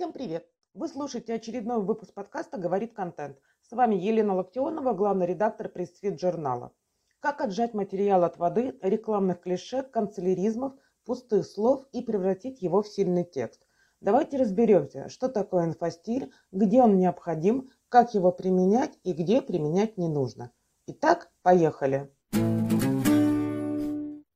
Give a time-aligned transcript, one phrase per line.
[0.00, 0.46] Всем привет!
[0.72, 3.36] Вы слушаете очередной выпуск подкаста «Говорит контент».
[3.60, 6.72] С вами Елена Локтионова, главный редактор пресс-фит журнала.
[7.20, 10.72] Как отжать материал от воды, рекламных клише, канцеляризмов,
[11.04, 13.60] пустых слов и превратить его в сильный текст.
[14.00, 20.08] Давайте разберемся, что такое инфостиль, где он необходим, как его применять и где применять не
[20.08, 20.50] нужно.
[20.86, 22.10] Итак, поехали!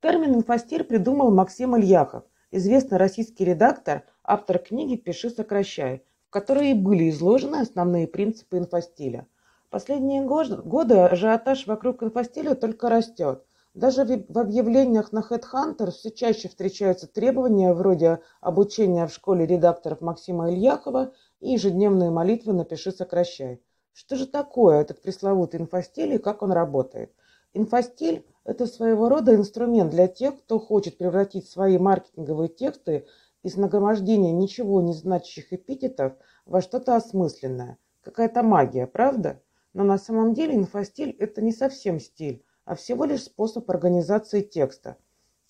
[0.03, 7.11] Термин инфостиль придумал Максим Ильяхов, известный российский редактор, автор книги «Пиши, сокращай», в которой были
[7.11, 9.27] изложены основные принципы инфостиля.
[9.71, 13.45] Последние годы ажиотаж вокруг инфостиля только растет.
[13.75, 20.51] Даже в объявлениях на HeadHunter все чаще встречаются требования вроде обучения в школе редакторов Максима
[20.51, 23.61] Ильяхова и ежедневные молитвы «Напиши, сокращай».
[23.93, 27.13] Что же такое этот пресловутый инфостиль и как он работает?
[27.53, 33.07] Инфостиль– это своего рода инструмент для тех, кто хочет превратить свои маркетинговые тексты
[33.45, 36.15] из нагромождения ничего не значащих эпитетов
[36.47, 37.77] во что-то осмысленное.
[38.03, 39.41] Какая-то магия, правда?
[39.75, 44.97] Но на самом деле инфостиль– это не совсем стиль, а всего лишь способ организации текста.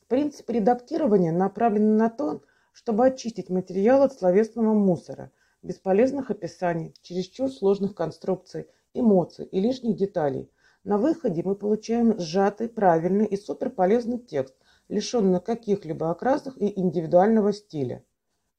[0.08, 2.42] Принцип редактирования направлен на то,
[2.72, 5.30] чтобы очистить материал от словесного мусора,
[5.62, 10.50] бесполезных описаний, чересчур сложных конструкций, эмоций и лишних деталей.
[10.82, 14.54] На выходе мы получаем сжатый, правильный и суперполезный текст,
[14.88, 18.04] лишенный каких-либо окрасок и индивидуального стиля.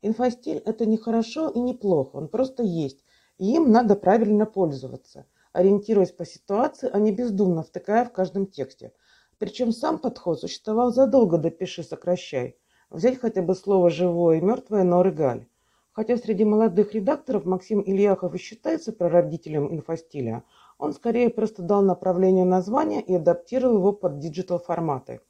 [0.02, 3.04] Инфостиль– это не хорошо и не плохо, он просто есть,
[3.38, 8.92] и им надо правильно пользоваться, ориентируясь по ситуации, а не бездумно втыкая в каждом тексте.
[9.38, 12.58] Причем сам подход существовал задолго до «пиши, сокращай».
[12.90, 15.48] Взять хотя бы слово «живое» и «мертвое» Норы Галь.
[15.92, 20.44] Хотя среди молодых редакторов Максим Ильяхов и считается прародителем инфостиля,
[20.78, 25.22] он скорее просто дал направление названия и адаптировал его под digital форматы–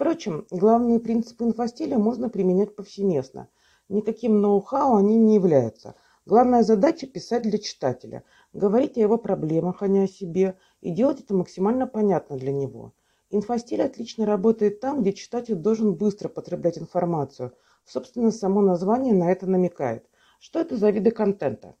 [0.00, 3.50] Впрочем, главные принципы инфостиля можно применять повсеместно.
[3.90, 5.94] Никаким ноу-хау они не являются.
[6.24, 8.24] Главная задача– писать для читателя,
[8.54, 12.94] говорить о его проблемах, а не о себе, и делать это максимально понятно для него.
[13.28, 17.52] Инфостиль отлично работает там, где читатель должен быстро потреблять информацию.
[17.84, 20.06] Собственно, само название на это намекает.
[20.38, 21.74] Что это за виды контента?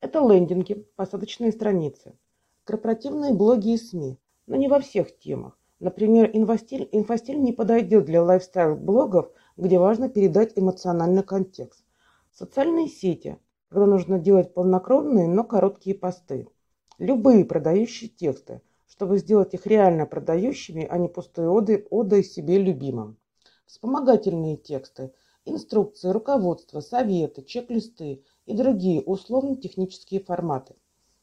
[0.00, 2.16] Это лендинги, посадочные страницы,
[2.62, 5.58] корпоративные блоги и СМИ, но не во всех темах.
[5.84, 11.84] Например, инфостиль, инфостиль не подойдет для лайфстайл-блогов, где важно передать эмоциональный контекст.
[12.32, 13.36] Социальные сети,
[13.68, 16.48] когда нужно делать полнокровные, но короткие посты.
[16.96, 23.18] Любые продающие тексты, чтобы сделать их реально продающими, а не пустой оды, одой себе любимым.
[23.66, 25.12] Вспомогательные тексты,
[25.44, 30.76] инструкции, руководства, советы, чек-листы и другие условно-технические форматы.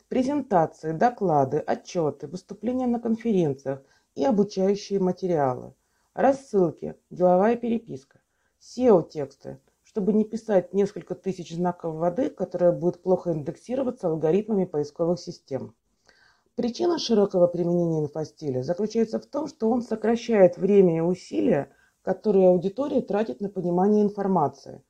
[0.07, 3.81] Презентации, доклады, отчеты, выступления на конференциях–
[4.15, 5.73] и обучающие материалы,
[6.13, 8.19] рассылки, деловая переписка,
[8.59, 15.75] SEO-тексты, чтобы не писать несколько тысяч знаков воды, которая будет плохо индексироваться алгоритмами поисковых систем.
[16.55, 21.71] Причина широкого применения инфостиля заключается в том, что он сокращает время и усилия,
[22.03, 24.83] которые аудитория тратит на понимание информации.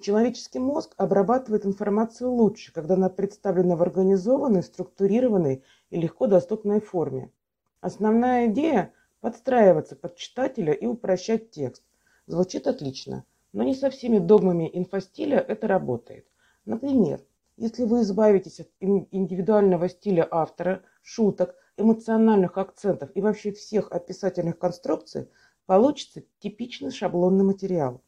[0.00, 7.32] Человеческий мозг обрабатывает информацию лучше, когда она представлена в организованной, структурированной и легко доступной форме.
[7.86, 11.84] Основная идея– подстраиваться под читателя и упрощать текст.
[12.26, 16.26] Звучит отлично, но не со всеми догмами инфостиля это работает.
[16.64, 17.24] Например,
[17.56, 25.28] если вы избавитесь от индивидуального стиля автора, шуток, эмоциональных акцентов и вообще всех описательных конструкций,
[25.66, 28.02] получится типичный шаблонный материал.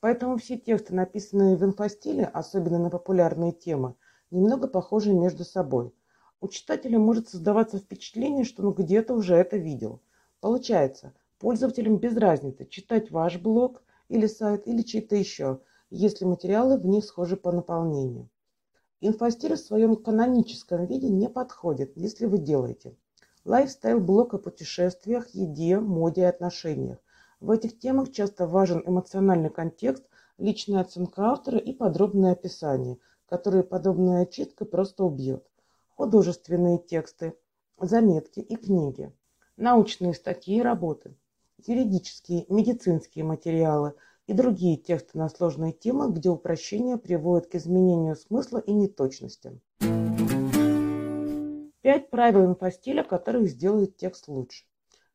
[0.00, 3.94] Поэтому все тексты, написанные в инфостиле, особенно на популярные темы,
[4.30, 5.92] немного похожи между собой.
[6.40, 10.00] У читателя может создаваться впечатление, что он где-то уже это видел.
[10.40, 15.58] Получается, пользователям без разницы, читать ваш блог или сайт, или чей-то еще,
[15.90, 18.28] если материалы в них схожи по наполнению.
[19.00, 22.96] Инфостиль в своем каноническом виде не подходит, если вы делаете
[23.44, 26.98] лайфстайл-блог о путешествиях, еде, моде и отношениях.
[27.40, 30.04] В этих темах часто важен эмоциональный контекст,
[30.38, 35.47] личная оценка автора и подробное описание, которые подобная очистка просто убьет
[35.98, 37.34] художественные тексты,
[37.76, 39.12] заметки и книги,
[39.56, 41.16] научные статьи и работы,
[41.66, 43.94] юридические, медицинские материалы
[44.28, 49.60] и другие тексты на сложные темы, где упрощение приводит к изменению смысла и неточностям.
[51.80, 54.66] Пять правил инфостиля, которых сделают текст лучше.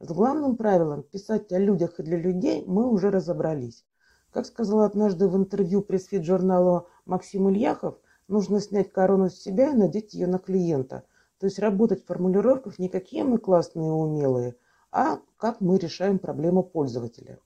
[0.01, 3.85] С главным правилом писать о людях и для людей мы уже разобрались.
[4.31, 7.95] Как сказал однажды в интервью пресс-фит журналу Максим Ильяхов,
[8.33, 11.03] Нужно снять корону с себя и надеть ее на клиента.
[11.39, 14.55] То есть работать в формулировках не какие мы классные и умелые,
[14.91, 17.37] а как мы решаем проблему пользователя.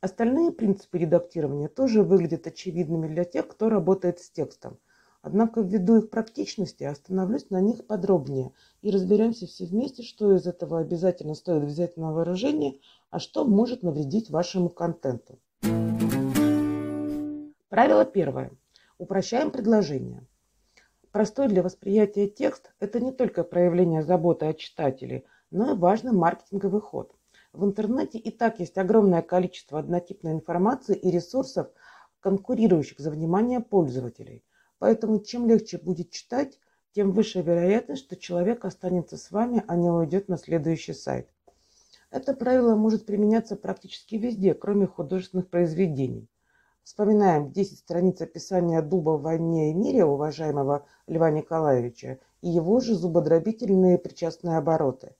[0.00, 4.78] Остальные принципы редактирования тоже выглядят очевидными для тех, кто работает с текстом.
[5.22, 8.50] Однако ввиду их практичности остановлюсь на них подробнее
[8.82, 13.84] и разберемся все вместе, что из этого обязательно стоит взять на выражение, а что может
[13.84, 15.38] навредить вашему контенту.
[17.68, 18.50] Правило первое.
[19.04, 20.26] Упрощаем предложение.
[21.12, 26.80] Простой для восприятия текст– это не только проявление заботы о читателе, но и важный маркетинговый
[26.80, 27.14] ход.
[27.52, 31.68] В интернете и так есть огромное количество однотипной информации и ресурсов,
[32.20, 34.42] конкурирующих за внимание пользователей–
[34.78, 36.58] Поэтому чем легче будет читать,
[36.92, 41.28] тем выше вероятность, что человек останется с вами, а не уйдет на следующий сайт.
[42.10, 46.28] Это правило может применяться практически везде, кроме художественных произведений.
[46.84, 52.94] Вспоминаем 10 страниц описания дуба в войне и мире уважаемого Льва Николаевича и его же
[52.94, 55.16] зубодробительные причастные обороты.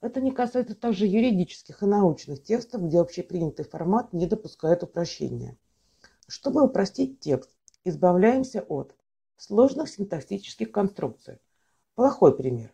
[0.00, 5.56] Это не касается также юридических и научных текстов, где общепринятый формат не допускает упрощения.
[6.26, 7.50] Чтобы упростить текст,
[7.84, 8.96] избавляемся от
[9.36, 11.38] сложных синтаксических конструкций.
[11.94, 12.72] Плохой пример.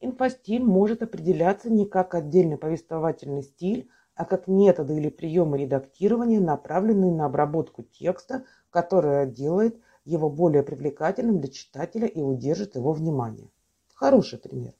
[0.00, 3.88] Инфостиль может определяться не как отдельный повествовательный стиль,
[4.20, 11.40] а как методы или приемы редактирования, направленные на обработку текста, которая делает его более привлекательным
[11.40, 13.48] для читателя и удержит его внимание.
[13.94, 14.74] Хороший пример.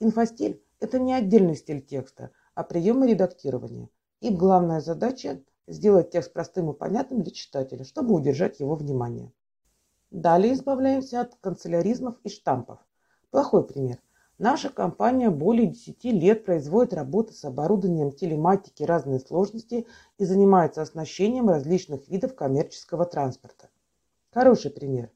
[0.00, 3.90] Инфостиль– это не отдельный стиль текста, а приемы редактирования.
[4.22, 9.30] И главная задача сделать текст простым и понятным для читателя, чтобы удержать его внимание.
[10.10, 12.78] Далее избавляемся от канцеляризмов и штампов.
[13.30, 13.98] Плохой пример.
[14.38, 19.84] Наша компания более 10 лет производит работы с оборудованием телематики разной сложности
[20.16, 23.68] и занимается оснащением различных видов коммерческого транспорта.
[24.30, 25.10] Хороший пример.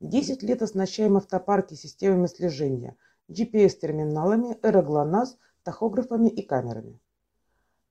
[0.00, 2.96] 10 лет оснащаем автопарки системами слежения,
[3.28, 6.98] GPS-терминалами, аэроглонасс, тахографами и камерами.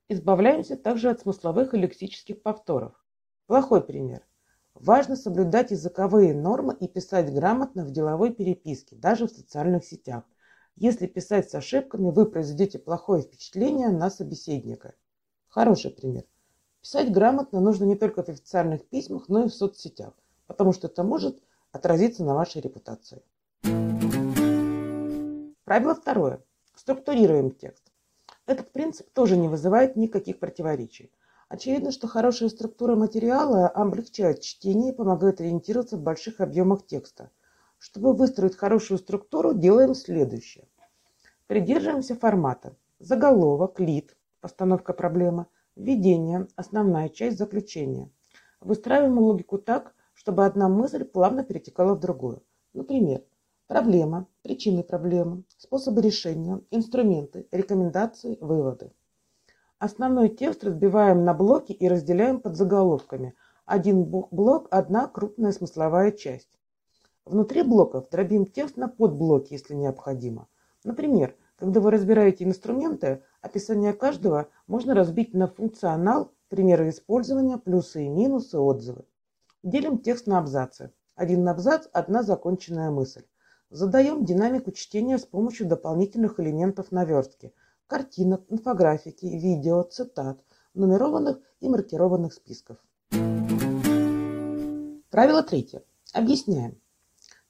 [0.09, 2.91] Избавляемся также от смысловых и лексических повторов.
[3.47, 4.27] Плохой пример.
[4.73, 10.25] Важно соблюдать языковые нормы и писать грамотно в деловой переписке, даже в социальных сетях.
[10.75, 14.95] Если писать с ошибками, вы произведете плохое впечатление на собеседника.
[15.47, 16.23] Хороший пример.
[16.81, 20.13] Писать грамотно нужно не только в официальных письмах, но и в соцсетях,
[20.47, 21.41] потому что это может
[21.71, 23.21] отразиться на вашей репутации.
[25.63, 26.41] Правило второе.
[26.75, 27.91] Структурируем текст.
[28.47, 31.11] Этот принцип тоже не вызывает никаких противоречий.
[31.49, 37.29] Очевидно, что хорошая структура материала облегчает чтение и помогает ориентироваться в больших объемах текста.
[37.83, 40.69] Чтобы выстроить хорошую структуру, делаем следующее.
[41.47, 42.77] Придерживаемся формата.
[42.99, 48.09] Заголовок, лид, постановка проблемы, введение, основная часть, заключения.
[48.61, 52.41] Выстраиваем логику так, чтобы одна мысль плавно перетекала в другую.
[52.71, 53.21] Например,
[53.67, 58.93] Проблема, причины проблемы, способы решения, инструменты, рекомендации, выводы.
[59.77, 63.35] Основной текст разбиваем на блоки и разделяем под заголовками.
[63.65, 66.57] Один блок– одна крупная смысловая часть.
[67.25, 70.47] Внутри блоков дробим текст на подблоки, если необходимо.
[70.83, 78.09] Например, когда вы разбираете инструменты, описание каждого можно разбить на функционал, примеры использования, плюсы и
[78.09, 79.05] минусы, отзывы.
[79.63, 80.91] Делим текст на абзацы.
[81.15, 83.23] Один абзац– одна законченная мысль.
[83.69, 87.53] Задаем динамику чтения с помощью дополнительных элементов наверстки–
[87.87, 92.77] картинок, инфографики, видео, цитат, нумерованных и маркированных списков.
[95.09, 95.83] Правило третье.
[96.11, 96.82] Объясняем.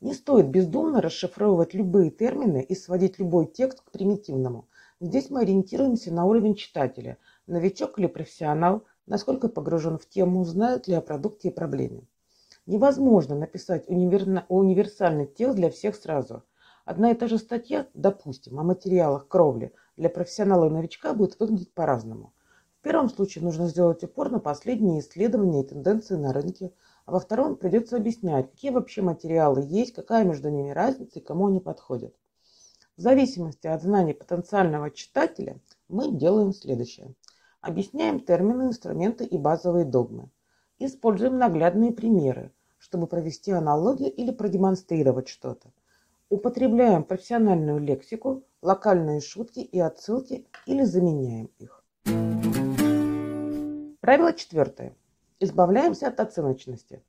[0.04, 4.68] Не стоит бездумно расшифровывать любые термины и сводить любой текст к примитивному.
[5.00, 7.18] Здесь мы ориентируемся на уровень читателя,
[7.48, 12.06] новичок или профессионал, насколько погружен в тему, знает ли о продукте и проблеме.
[12.66, 16.44] Невозможно написать универсальный текст для всех сразу.
[16.84, 21.74] Одна и та же статья, допустим, о материалах кровли для профессионала и новичка будет выглядеть
[21.74, 22.34] по-разному.
[22.84, 26.74] Первом случае нужно сделать упор на последние исследования и тенденции на рынке,
[27.06, 31.48] а во втором придется объяснять, какие вообще материалы есть, какая между ними разница и кому
[31.48, 32.14] они подходят.
[32.98, 37.16] В зависимости от знаний потенциального читателя мы делаем следующее.
[37.62, 40.30] Объясняем термины, инструменты и базовые догмы.
[40.78, 45.72] Используем наглядные примеры, чтобы провести аналогию или продемонстрировать что-то.
[46.30, 51.84] Употребляем профессиональную лексику, локальные шутки и отсылки или заменяем их.
[54.04, 54.98] Правило четвертое.
[55.40, 57.02] Избавляемся от оценочности.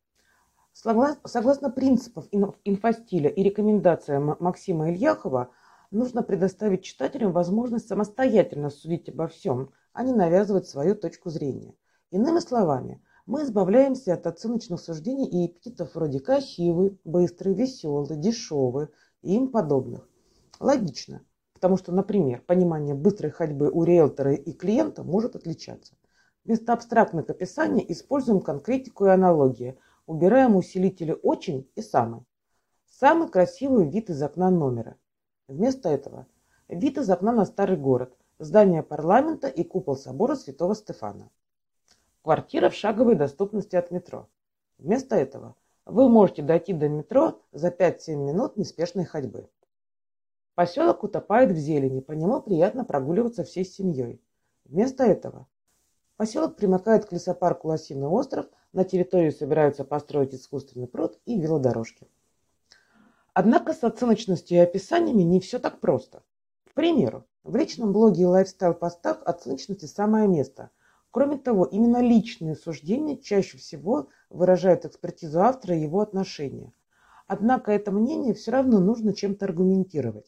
[0.72, 2.22] Согласно принципам
[2.62, 5.50] инфостиля и рекомендациям Максима Ильяхова,
[5.90, 11.74] нужно предоставить читателям возможность самостоятельно судить обо всем, а не навязывать свою точку зрения.
[12.12, 18.86] Иными словами, мы избавляемся от оценочных суждений и эпитетов вроде красивый, быстрый, веселый, дешевый
[19.20, 20.08] и им подобных.
[20.60, 21.22] Логично,
[21.54, 25.96] потому что, например, понимание быстрой ходьбы у риэлтора и клиента может отличаться.
[26.44, 32.20] Вместо абстрактных описаний используем конкретику и аналогии, убираем усилители «очень» и «самый».
[32.84, 34.96] Самый красивый вид из окна номера.
[35.48, 36.26] Вместо этого
[36.68, 41.30] вид из окна на старый город, здание парламента и купол собора Святого Стефана.
[42.22, 44.28] Квартира в шаговой доступности от метро.
[44.76, 49.48] Вместо этого вы можете дойти до метро за 5-7 минут неспешной ходьбы.
[50.54, 54.22] Поселок утопает в зелени, по нему приятно прогуливаться всей семьей.
[54.64, 55.46] Вместо этого
[56.16, 62.08] поселок примыкает к лесопарку Лосиный остров, на территории собираются построить искусственный пруд и велодорожки.
[63.32, 66.22] Однако с оценочностью и описаниями не все так просто.
[66.64, 70.70] К примеру, в личном блоге и лайфстайл-постах оценочности самое место–
[71.14, 76.72] Кроме того, именно личные суждения чаще всего выражают экспертизу автора и его отношения.
[77.28, 80.26] Однако это мнение все равно нужно чем-то аргументировать.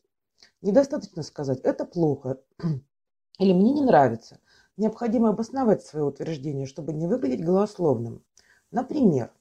[0.63, 2.39] Недостаточно сказать «это плохо»
[3.41, 4.39] или «мне не нравится».
[4.77, 8.23] Необходимо обосновать свое утверждение, чтобы не выглядеть голословным.
[8.71, 9.33] Например,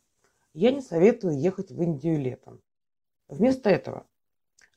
[0.53, 2.61] «я не советую ехать в Индию летом».
[3.27, 4.05] Вместо этого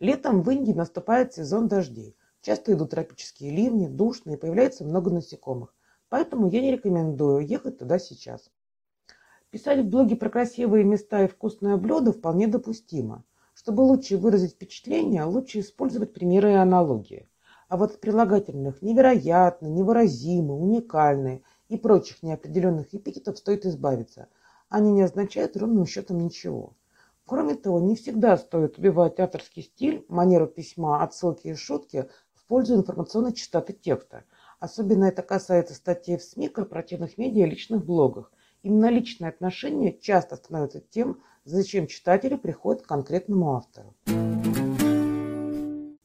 [0.01, 2.17] Летом в Индии наступает сезон дождей.
[2.41, 5.75] Часто идут тропические ливни, душно и появляется много насекомых.
[6.09, 8.49] Поэтому я не рекомендую ехать туда сейчас.
[9.51, 13.25] Писать в блоге про красивые места и вкусное блюдо вполне допустимо.
[13.55, 17.29] Чтобы лучше выразить впечатление, лучше использовать примеры и аналогии.
[17.69, 24.29] А вот от прилагательных невероятно, невыразимо, уникальные и прочих неопределенных эпитетов стоит избавиться.
[24.69, 26.75] Они не означают ровным счетом ничего.
[27.27, 32.75] Кроме того, не всегда стоит убивать авторский стиль, манеру письма, отсылки и шутки в пользу
[32.75, 34.25] информационной чистоты текста–
[34.61, 38.33] Особенно это касается статей в СМИ, корпоративных медиа и личных блогах.
[38.63, 43.95] Именно личные отношения часто становятся тем, зачем читатели приходят к конкретному автору.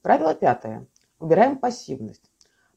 [0.03, 0.85] Правило пятое.
[1.23, 2.29] Убираем пассивность.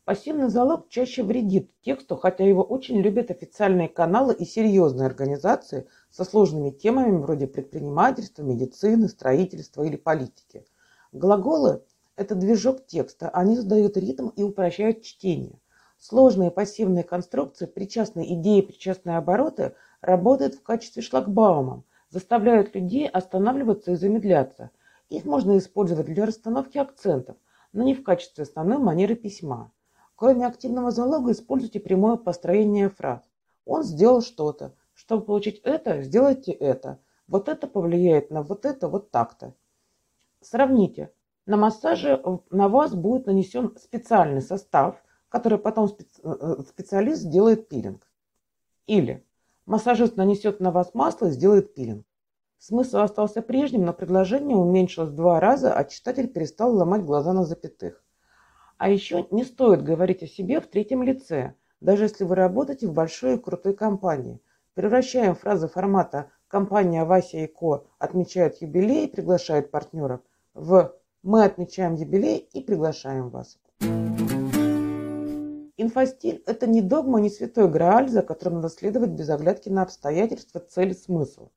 [0.04, 6.22] Пассивный залог чаще вредит тексту, хотя его очень любят официальные каналы и серьезные организации со
[6.22, 10.64] сложными темами вроде предпринимательства, медицины, строительства или политики.
[11.10, 11.82] Глаголы–
[12.16, 15.58] это движок текста, они задают ритм и упрощают чтение.
[15.98, 23.96] Сложные пассивные конструкции, причастные идеи, причастные обороты работают в качестве шлагбаума, заставляют людей останавливаться и
[23.96, 24.70] замедляться.
[25.08, 27.36] Их можно использовать для расстановки акцентов,
[27.76, 29.70] но не в качестве основной манеры письма.
[30.14, 33.20] Кроме активного залога используйте прямое построение фраз.
[33.66, 34.74] Он сделал что-то.
[34.94, 37.00] Чтобы получить это, сделайте это.
[37.28, 39.52] Вот это повлияет на вот это вот так-то.
[40.40, 41.12] Сравните.
[41.44, 44.96] На массаже на вас будет нанесен специальный состав,
[45.28, 48.10] который потом э, э, специалист сделает пилинг.
[48.86, 49.22] Или
[49.66, 52.05] массажист нанесет на вас масло и сделает пилинг.
[52.58, 57.44] Смысл остался прежним, но предложение уменьшилось в два раза, а читатель перестал ломать глаза на
[57.44, 58.02] запятых.
[58.78, 62.92] А еще не стоит говорить о себе в третьем лице, даже если вы работаете в
[62.92, 64.40] большой и крутой компании.
[64.74, 70.20] Превращаем фразы формата «компания Вася и Ко отмечает юбилей и приглашает партнеров»
[70.54, 73.58] в «мы отмечаем юбилей и приглашаем вас».
[75.78, 80.58] Инфостиль– это не догма, не святой грааль, за которым надо следовать без оглядки на обстоятельства,
[80.60, 81.50] цель, смысл.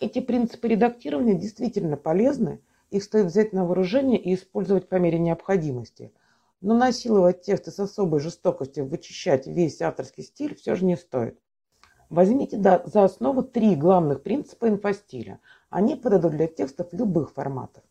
[0.00, 2.60] Эти принципы редактирования действительно полезны,
[2.90, 6.12] их стоит взять на вооружение и использовать по мере необходимости.
[6.60, 11.38] Но насиловать тексты с особой жестокостью, вычищать весь авторский стиль все же не стоит.
[12.10, 15.40] Возьмите за основу три главных принципа инфостиля.
[15.70, 17.82] Они подойдут для текстов любых форматов.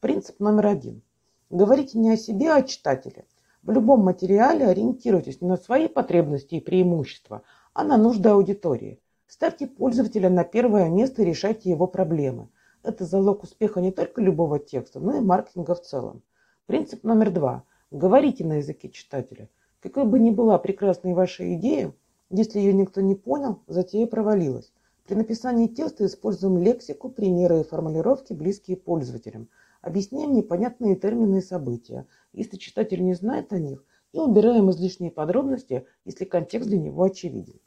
[0.00, 1.02] Принцип номер один.
[1.50, 3.26] Говорите не о себе, а о читателе–
[3.62, 7.42] в любом материале ориентируйтесь не на свои потребности и преимущества,
[7.74, 9.00] а на нужды аудитории.
[9.30, 12.48] Ставьте пользователя на первое место и решайте его проблемы.
[12.82, 16.22] Это залог успеха не только любого текста, но и маркетинга в целом.
[16.66, 17.62] Принцип номер два.
[17.90, 19.48] Говорите на языке читателя.
[19.80, 21.94] Какой бы ни была прекрасной ваша идея,
[22.28, 24.72] если ее никто не понял, затея провалилась.
[25.06, 29.48] При написании текста используем лексику, примеры и формулировки, близкие пользователям–
[29.82, 33.82] Объясняем непонятные термины и события, если читатель не знает о них,
[34.12, 37.58] и убираем излишние подробности, если контекст для него очевиден.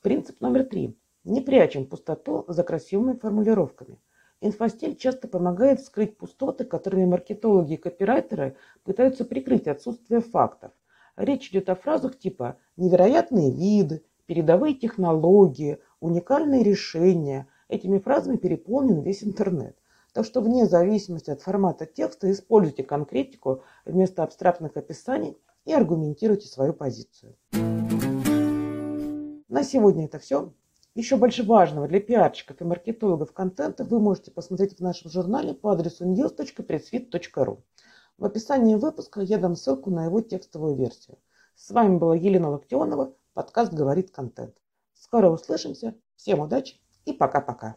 [0.00, 0.96] Принцип номер три.
[1.24, 3.98] Не прячем пустоту за красивыми формулировками.
[4.40, 10.70] Инфостиль часто помогает скрыть пустоты, которыми маркетологи и копирайтеры пытаются прикрыть отсутствие фактов.
[11.16, 17.48] Речь идет о фразах типа «невероятные виды», «передовые технологии», «уникальные решения».
[17.68, 19.76] Этими фразами переполнен весь интернет.
[20.12, 26.72] Так что вне зависимости от формата текста используйте конкретику вместо абстрактных описаний и аргументируйте свою
[26.72, 27.34] позицию.
[29.48, 30.52] На сегодня это все.
[30.94, 35.72] Еще больше важного для пиарщиков и маркетологов контента вы можете посмотреть в нашем журнале по
[35.72, 37.62] адресу news.pressfit.ru.
[38.18, 41.16] В описании выпуска я дам ссылку на его текстовую версию.
[41.54, 44.54] С вами была Елена Локтионова, подкаст «Говорит контент».
[44.92, 46.76] Скоро услышимся, всем удачи
[47.06, 47.76] и пока-пока.